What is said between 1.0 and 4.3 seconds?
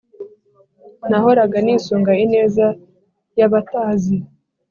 nahoraga nisunga ineza yabatazi.